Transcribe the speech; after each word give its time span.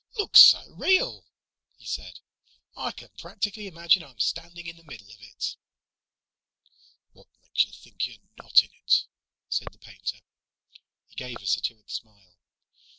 "Looks 0.17 0.41
so 0.41 0.67
real," 0.73 1.27
he 1.77 1.85
said, 1.85 2.21
"I 2.75 2.89
can 2.91 3.09
practically 3.19 3.67
imagine 3.67 4.01
I'm 4.03 4.17
standing 4.17 4.65
in 4.65 4.75
the 4.75 4.83
middle 4.83 5.11
of 5.11 5.21
it." 5.21 5.55
"What 7.11 7.27
makes 7.43 7.65
you 7.65 7.71
think 7.71 8.07
you're 8.07 8.17
not 8.37 8.63
in 8.63 8.71
it?" 8.83 9.05
said 9.47 9.67
the 9.71 9.77
painter. 9.77 10.17
He 11.05 11.13
gave 11.17 11.37
a 11.39 11.45
satiric 11.45 11.91
smile. 11.91 12.39